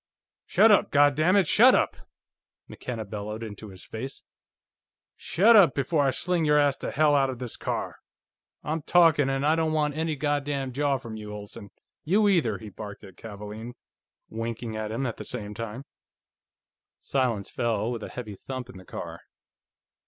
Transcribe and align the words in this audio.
"Shut 0.47 0.71
up, 0.71 0.89
goddammit, 0.89 1.47
shut 1.47 1.75
up!" 1.75 1.95
McKenna 2.67 3.05
bellowed 3.05 3.43
into 3.43 3.69
his 3.69 3.85
face. 3.85 4.23
"Shut 5.15 5.55
up 5.55 5.75
before 5.75 6.03
I 6.07 6.09
sling 6.09 6.43
your 6.43 6.57
ass 6.57 6.75
to 6.77 6.89
hell 6.89 7.13
out 7.13 7.29
of 7.29 7.37
this 7.37 7.55
car! 7.55 7.97
I'm 8.63 8.81
talking, 8.81 9.29
and 9.29 9.45
I 9.45 9.55
don't 9.55 9.73
want 9.73 9.93
any 9.95 10.15
goddam 10.15 10.71
jaw 10.73 10.97
from 10.97 11.17
you, 11.17 11.31
Olsen. 11.31 11.69
You 12.03 12.27
either," 12.27 12.57
he 12.57 12.69
barked 12.69 13.03
at 13.03 13.15
Kavaalen, 13.15 13.73
winking 14.27 14.75
at 14.75 14.91
him 14.91 15.05
at 15.05 15.17
the 15.17 15.23
same 15.23 15.53
time. 15.53 15.83
Silence 16.99 17.51
fell 17.51 17.91
with 17.91 18.01
a 18.01 18.09
heavy 18.09 18.33
thump 18.35 18.71
in 18.71 18.77
the 18.77 18.85
car. 18.85 19.21